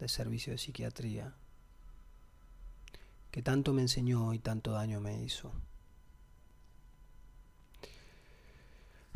del 0.00 0.08
servicio 0.08 0.52
de 0.52 0.58
psiquiatría, 0.58 1.32
que 3.30 3.40
tanto 3.40 3.72
me 3.72 3.82
enseñó 3.82 4.34
y 4.34 4.40
tanto 4.40 4.72
daño 4.72 5.00
me 5.00 5.22
hizo. 5.22 5.52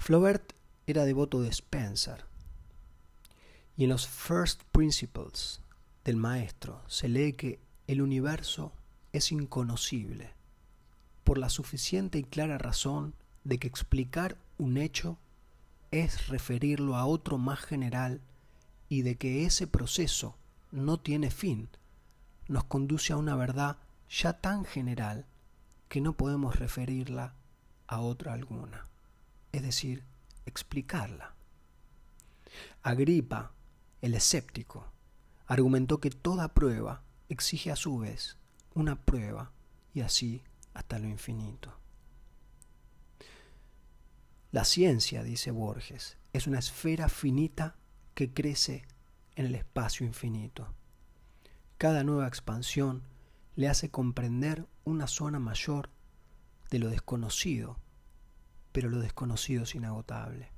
Flaubert 0.02 0.54
era 0.88 1.04
devoto 1.04 1.42
de 1.42 1.48
Spencer, 1.50 2.24
y 3.76 3.84
en 3.84 3.90
los 3.90 4.08
First 4.08 4.64
Principles 4.72 5.60
del 6.04 6.16
maestro 6.16 6.82
se 6.88 7.08
lee 7.08 7.34
que 7.34 7.60
el 7.86 8.02
universo 8.02 8.72
es 9.12 9.30
inconocible 9.30 10.32
por 11.22 11.38
la 11.38 11.48
suficiente 11.48 12.18
y 12.18 12.24
clara 12.24 12.58
razón 12.58 13.14
de 13.44 13.58
que 13.58 13.68
explicar 13.68 14.36
un 14.58 14.76
hecho 14.76 15.18
es 15.92 16.26
referirlo 16.26 16.96
a 16.96 17.06
otro 17.06 17.38
más 17.38 17.60
general 17.60 18.20
y 18.88 19.02
de 19.02 19.14
que 19.14 19.46
ese 19.46 19.68
proceso 19.68 20.34
no 20.72 20.98
tiene 20.98 21.30
fin, 21.30 21.68
nos 22.48 22.64
conduce 22.64 23.12
a 23.12 23.18
una 23.18 23.36
verdad 23.36 23.76
ya 24.10 24.32
tan 24.32 24.64
general 24.64 25.26
que 25.88 26.00
no 26.00 26.14
podemos 26.14 26.58
referirla 26.58 27.34
a 27.86 28.00
otra 28.00 28.32
alguna, 28.32 28.88
es 29.52 29.62
decir, 29.62 30.04
explicarla. 30.46 31.34
Agripa, 32.82 33.52
el 34.00 34.14
escéptico, 34.14 34.90
argumentó 35.46 36.00
que 36.00 36.10
toda 36.10 36.54
prueba 36.54 37.04
exige 37.28 37.70
a 37.70 37.76
su 37.76 37.98
vez 37.98 38.36
una 38.74 39.04
prueba 39.04 39.52
y 39.94 40.00
así 40.00 40.42
hasta 40.74 40.98
lo 40.98 41.08
infinito. 41.08 41.78
La 44.50 44.64
ciencia, 44.64 45.22
dice 45.22 45.50
Borges, 45.50 46.18
es 46.32 46.46
una 46.46 46.58
esfera 46.58 47.08
finita 47.08 47.76
que 48.14 48.32
crece 48.32 48.84
en 49.36 49.46
el 49.46 49.54
espacio 49.54 50.06
infinito. 50.06 50.74
Cada 51.78 52.04
nueva 52.04 52.28
expansión 52.28 53.02
le 53.54 53.68
hace 53.68 53.90
comprender 53.90 54.66
una 54.84 55.06
zona 55.06 55.38
mayor 55.38 55.90
de 56.70 56.78
lo 56.78 56.88
desconocido, 56.88 57.78
pero 58.72 58.88
lo 58.88 59.00
desconocido 59.00 59.64
es 59.64 59.74
inagotable. 59.74 60.50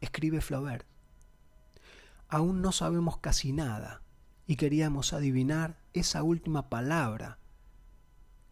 Escribe 0.00 0.40
Flaubert, 0.40 0.86
aún 2.28 2.62
no 2.62 2.72
sabemos 2.72 3.18
casi 3.18 3.52
nada 3.52 4.02
y 4.46 4.56
queríamos 4.56 5.12
adivinar 5.12 5.78
esa 5.92 6.22
última 6.22 6.68
palabra 6.68 7.38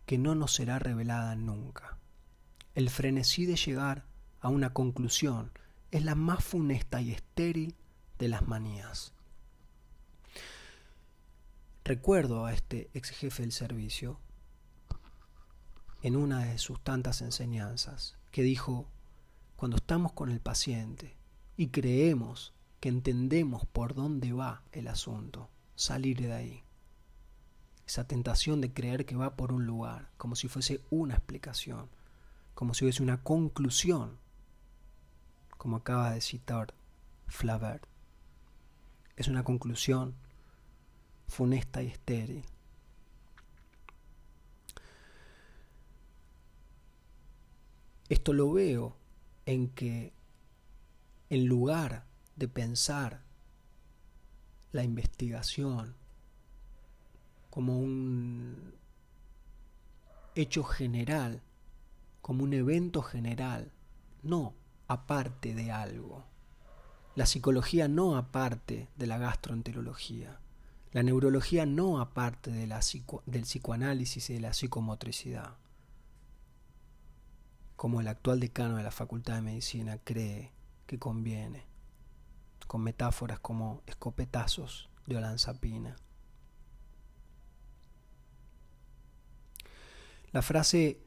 que 0.06 0.18
no 0.18 0.34
nos 0.34 0.52
será 0.54 0.78
revelada 0.78 1.34
nunca. 1.36 1.98
El 2.74 2.90
frenesí 2.90 3.46
de 3.46 3.56
llegar 3.56 4.04
a 4.40 4.48
una 4.48 4.72
conclusión 4.72 5.52
es 5.90 6.04
la 6.04 6.14
más 6.14 6.42
funesta 6.42 7.00
y 7.00 7.12
estéril 7.12 7.76
de 8.18 8.28
las 8.28 8.48
manías. 8.48 9.12
Recuerdo 11.84 12.46
a 12.46 12.52
este 12.52 12.90
ex 12.94 13.10
jefe 13.10 13.42
del 13.42 13.52
servicio 13.52 14.20
en 16.02 16.16
una 16.16 16.44
de 16.44 16.58
sus 16.58 16.82
tantas 16.82 17.20
enseñanzas 17.20 18.16
que 18.32 18.42
dijo, 18.42 18.88
cuando 19.56 19.76
estamos 19.76 20.12
con 20.12 20.30
el 20.30 20.40
paciente 20.40 21.16
y 21.56 21.68
creemos 21.68 22.52
que 22.80 22.88
entendemos 22.88 23.64
por 23.66 23.94
dónde 23.94 24.32
va 24.32 24.64
el 24.72 24.88
asunto, 24.88 25.50
salir 25.76 26.20
de 26.20 26.32
ahí. 26.32 26.64
Esa 27.86 28.08
tentación 28.08 28.60
de 28.60 28.72
creer 28.72 29.04
que 29.04 29.16
va 29.16 29.36
por 29.36 29.52
un 29.52 29.66
lugar, 29.66 30.10
como 30.16 30.34
si 30.34 30.48
fuese 30.48 30.80
una 30.90 31.14
explicación, 31.14 31.90
como 32.54 32.74
si 32.74 32.84
hubiese 32.84 33.02
una 33.02 33.22
conclusión, 33.22 34.18
como 35.58 35.76
acaba 35.76 36.10
de 36.10 36.20
citar 36.20 36.74
Flaubert. 37.26 37.86
Es 39.14 39.28
una 39.28 39.44
conclusión 39.44 40.14
funesta 41.28 41.82
y 41.82 41.88
estéril. 41.88 42.44
Esto 48.12 48.34
lo 48.34 48.52
veo 48.52 48.94
en 49.46 49.68
que 49.68 50.12
en 51.30 51.46
lugar 51.46 52.04
de 52.36 52.46
pensar 52.46 53.22
la 54.70 54.84
investigación 54.84 55.94
como 57.48 57.78
un 57.78 58.74
hecho 60.34 60.62
general, 60.62 61.40
como 62.20 62.44
un 62.44 62.52
evento 62.52 63.00
general, 63.00 63.72
no 64.22 64.52
aparte 64.88 65.54
de 65.54 65.72
algo. 65.72 66.26
La 67.14 67.24
psicología 67.24 67.88
no 67.88 68.18
aparte 68.18 68.90
de 68.94 69.06
la 69.06 69.16
gastroenterología. 69.16 70.38
La 70.92 71.02
neurología 71.02 71.64
no 71.64 71.98
aparte 71.98 72.50
del 72.50 73.42
psicoanálisis 73.42 74.28
y 74.28 74.34
de 74.34 74.40
la 74.40 74.52
psicomotricidad. 74.52 75.61
Como 77.82 78.00
el 78.00 78.06
actual 78.06 78.38
decano 78.38 78.76
de 78.76 78.84
la 78.84 78.92
Facultad 78.92 79.34
de 79.34 79.42
Medicina 79.42 79.98
cree 80.04 80.52
que 80.86 81.00
conviene 81.00 81.66
con 82.68 82.80
metáforas 82.80 83.40
como 83.40 83.82
escopetazos 83.86 84.88
de 85.04 85.16
Olanzapina. 85.16 85.96
La 90.30 90.42
frase 90.42 91.00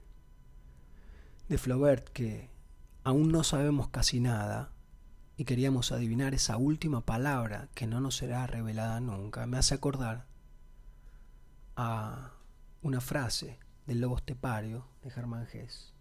de 1.47 1.57
Flaubert 1.57 2.09
que 2.09 2.49
aún 3.05 3.31
no 3.31 3.45
sabemos 3.45 3.87
casi 3.87 4.19
nada 4.19 4.73
y 5.37 5.45
queríamos 5.45 5.93
adivinar 5.93 6.33
esa 6.33 6.57
última 6.57 7.05
palabra 7.05 7.69
que 7.73 7.87
no 7.87 8.01
nos 8.01 8.17
será 8.17 8.47
revelada 8.47 8.99
nunca, 8.99 9.47
me 9.47 9.57
hace 9.57 9.75
acordar 9.75 10.25
a 11.77 12.33
una 12.81 12.99
frase 12.99 13.59
del 13.87 14.01
Lobo 14.01 14.17
Estepario 14.17 14.85
de 15.03 15.09
Germán 15.09 15.47
Gess 15.47 15.94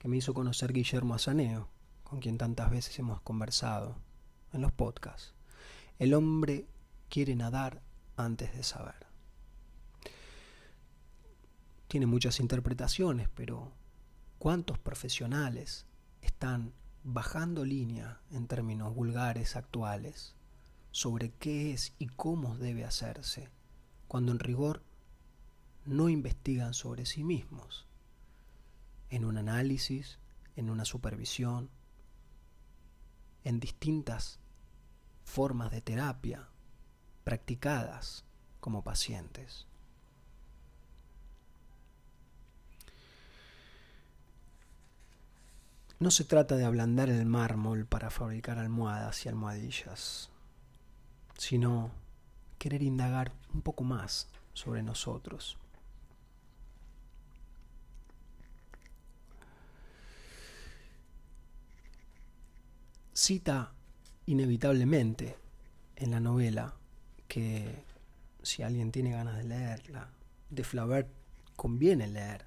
que 0.00 0.08
me 0.08 0.16
hizo 0.16 0.32
conocer 0.32 0.72
Guillermo 0.72 1.14
Azaneo, 1.14 1.68
con 2.04 2.20
quien 2.20 2.38
tantas 2.38 2.70
veces 2.70 2.98
hemos 2.98 3.20
conversado 3.20 3.96
en 4.54 4.62
los 4.62 4.72
podcasts. 4.72 5.34
El 5.98 6.14
hombre 6.14 6.66
quiere 7.10 7.36
nadar 7.36 7.82
antes 8.16 8.54
de 8.56 8.62
saber. 8.62 9.06
Tiene 11.86 12.06
muchas 12.06 12.40
interpretaciones, 12.40 13.28
pero 13.34 13.72
¿cuántos 14.38 14.78
profesionales 14.78 15.84
están 16.22 16.72
bajando 17.04 17.66
línea 17.66 18.22
en 18.30 18.46
términos 18.46 18.94
vulgares 18.94 19.54
actuales 19.54 20.34
sobre 20.92 21.30
qué 21.32 21.74
es 21.74 21.92
y 21.98 22.06
cómo 22.06 22.56
debe 22.56 22.86
hacerse, 22.86 23.50
cuando 24.08 24.32
en 24.32 24.38
rigor 24.38 24.82
no 25.84 26.08
investigan 26.08 26.72
sobre 26.72 27.04
sí 27.04 27.22
mismos? 27.22 27.89
En 29.10 29.24
un 29.24 29.36
análisis, 29.36 30.18
en 30.56 30.70
una 30.70 30.84
supervisión, 30.84 31.70
en 33.44 33.60
distintas 33.60 34.38
formas 35.24 35.70
de 35.70 35.80
terapia 35.80 36.48
practicadas 37.24 38.24
como 38.60 38.82
pacientes. 38.82 39.66
No 46.00 46.10
se 46.10 46.24
trata 46.24 46.56
de 46.56 46.64
ablandar 46.64 47.10
el 47.10 47.26
mármol 47.26 47.84
para 47.84 48.08
fabricar 48.08 48.58
almohadas 48.58 49.26
y 49.26 49.28
almohadillas, 49.28 50.30
sino 51.36 51.90
querer 52.58 52.82
indagar 52.82 53.32
un 53.52 53.60
poco 53.60 53.84
más 53.84 54.28
sobre 54.54 54.82
nosotros. 54.82 55.59
Cita 63.20 63.74
inevitablemente 64.24 65.36
en 65.94 66.10
la 66.10 66.20
novela 66.20 66.74
que 67.28 67.84
si 68.42 68.62
alguien 68.62 68.92
tiene 68.92 69.10
ganas 69.10 69.36
de 69.36 69.44
leerla, 69.44 70.08
de 70.48 70.64
Flaubert 70.64 71.06
conviene 71.54 72.06
leer 72.06 72.46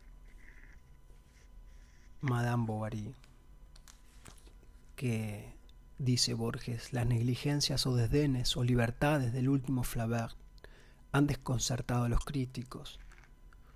Madame 2.21 2.65
Bovary, 2.65 3.13
que 4.95 5.53
dice 5.99 6.33
Borges, 6.33 6.91
las 6.91 7.05
negligencias 7.05 7.85
o 7.85 7.95
desdenes 7.95 8.57
o 8.57 8.63
libertades 8.63 9.31
del 9.31 9.49
último 9.49 9.83
Flaubert 9.83 10.35
han 11.11 11.27
desconcertado 11.27 12.05
a 12.05 12.09
los 12.09 12.25
críticos. 12.25 12.99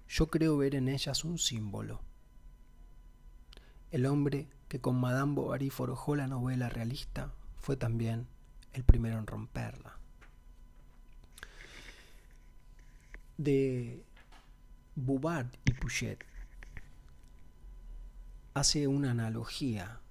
Yo 0.10 0.32
creo 0.32 0.58
ver 0.58 0.74
en 0.74 0.88
ellas 0.88 1.26
un 1.26 1.38
símbolo. 1.38 2.07
El 3.92 4.06
hombre 4.06 4.48
que 4.68 4.82
con 4.82 5.00
Madame 5.00 5.34
Bovary 5.34 5.70
forjó 5.70 6.16
la 6.16 6.28
novela 6.28 6.70
realista 6.70 7.34
fue 7.58 7.78
también 7.78 8.28
el 8.74 8.84
primero 8.84 9.18
en 9.18 9.28
romperla. 9.28 9.98
de 13.38 14.04
Bouvard 14.96 15.48
y 15.66 15.74
Puchet 15.74 16.26
hace 18.56 18.88
una 18.88 19.12
analogía 19.12 20.02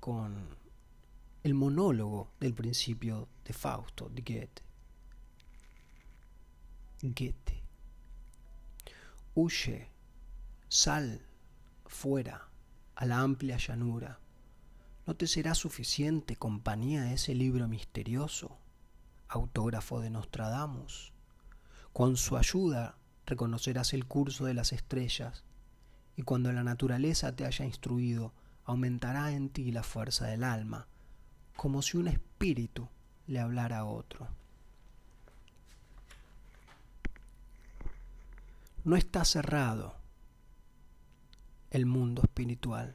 con 0.00 0.48
el 1.44 1.54
monólogo 1.54 2.32
del 2.40 2.52
principio 2.52 3.28
de 3.44 3.52
Fausto 3.52 4.08
de 4.08 4.22
Goethe. 4.22 4.62
Goethe. 7.02 7.62
Huye, 9.36 9.88
sal 10.68 11.20
fuera 11.86 12.48
a 12.96 13.06
la 13.06 13.20
amplia 13.20 13.56
llanura. 13.56 14.18
¿No 15.06 15.14
te 15.14 15.26
será 15.26 15.54
suficiente 15.54 16.36
compañía 16.36 17.12
ese 17.12 17.34
libro 17.34 17.68
misterioso, 17.68 18.58
autógrafo 19.28 20.00
de 20.00 20.10
Nostradamus? 20.10 21.12
Con 21.92 22.16
su 22.16 22.36
ayuda 22.36 22.96
reconocerás 23.26 23.92
el 23.92 24.06
curso 24.06 24.44
de 24.46 24.54
las 24.54 24.72
estrellas 24.72 25.44
y 26.16 26.22
cuando 26.22 26.52
la 26.52 26.62
naturaleza 26.62 27.34
te 27.34 27.44
haya 27.44 27.64
instruido, 27.64 28.32
aumentará 28.64 29.32
en 29.32 29.50
ti 29.50 29.72
la 29.72 29.82
fuerza 29.82 30.26
del 30.26 30.44
alma, 30.44 30.86
como 31.56 31.82
si 31.82 31.96
un 31.96 32.08
espíritu 32.08 32.88
le 33.26 33.40
hablara 33.40 33.78
a 33.78 33.84
otro. 33.84 34.28
No 38.84 38.96
está 38.96 39.24
cerrado 39.24 39.96
el 41.74 41.86
mundo 41.86 42.22
espiritual, 42.22 42.94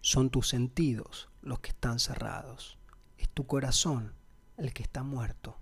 son 0.00 0.30
tus 0.30 0.48
sentidos 0.48 1.28
los 1.42 1.60
que 1.60 1.68
están 1.68 1.98
cerrados, 1.98 2.78
es 3.18 3.28
tu 3.28 3.46
corazón 3.46 4.14
el 4.56 4.72
que 4.72 4.82
está 4.82 5.02
muerto. 5.02 5.58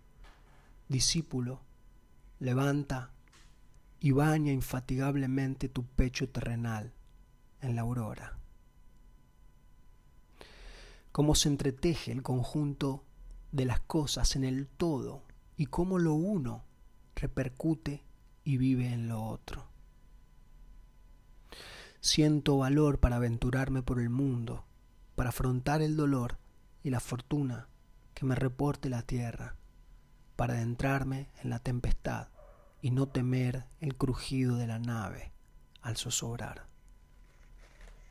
Discípulo, 0.88 1.62
levanta 2.38 3.10
y 3.98 4.12
baña 4.12 4.52
infatigablemente 4.52 5.68
tu 5.68 5.84
pecho 5.84 6.28
terrenal 6.28 6.94
en 7.60 7.74
la 7.74 7.82
aurora. 7.82 8.38
Cómo 11.10 11.34
se 11.34 11.48
entreteje 11.48 12.12
el 12.12 12.22
conjunto 12.22 13.04
de 13.50 13.64
las 13.64 13.80
cosas 13.80 14.36
en 14.36 14.44
el 14.44 14.68
todo 14.68 15.24
y 15.56 15.66
cómo 15.66 15.98
lo 15.98 16.14
uno 16.14 16.62
repercute 17.16 18.04
y 18.44 18.58
vive 18.58 18.92
en 18.92 19.08
lo 19.08 19.24
otro. 19.24 19.73
Siento 22.04 22.58
valor 22.58 23.00
para 23.00 23.16
aventurarme 23.16 23.82
por 23.82 23.98
el 23.98 24.10
mundo, 24.10 24.66
para 25.16 25.30
afrontar 25.30 25.80
el 25.80 25.96
dolor 25.96 26.36
y 26.82 26.90
la 26.90 27.00
fortuna 27.00 27.66
que 28.12 28.26
me 28.26 28.34
reporte 28.34 28.90
la 28.90 29.00
tierra, 29.00 29.56
para 30.36 30.52
adentrarme 30.52 31.30
en 31.42 31.48
la 31.48 31.60
tempestad 31.60 32.28
y 32.82 32.90
no 32.90 33.08
temer 33.08 33.64
el 33.80 33.96
crujido 33.96 34.58
de 34.58 34.66
la 34.66 34.78
nave 34.78 35.32
al 35.80 35.96
zozobrar. 35.96 36.66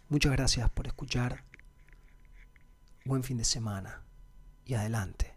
Muchas 0.09 0.31
gracias 0.31 0.71
por 0.71 0.87
escuchar. 0.87 1.43
Buen 3.05 3.21
fin 3.21 3.37
de 3.37 3.45
semana 3.45 4.01
y 4.65 4.73
adelante. 4.73 5.32